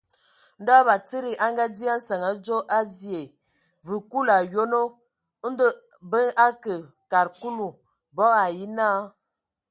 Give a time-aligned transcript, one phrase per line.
[0.61, 3.33] Ndɔ batsidi a ngadzye a nsǝŋ adzo a vyɛɛ̂!
[3.85, 4.87] Vǝ kul o yonoŋ.
[5.51, 5.65] Ndɔ
[6.09, 6.73] bə akǝ
[7.11, 7.67] kad Kulu,
[8.15, 8.99] bo ai nye naa.